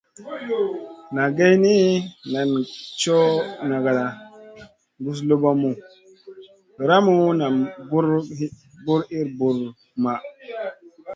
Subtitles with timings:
[1.15, 1.75] Na geyni,
[2.31, 2.51] nan
[2.99, 3.29] coʼ
[3.69, 4.05] nagana,
[5.03, 5.71] guzlobomu,
[6.87, 7.55] ramu nam
[8.87, 9.57] buw ir buwr
[10.03, 10.21] maʼh.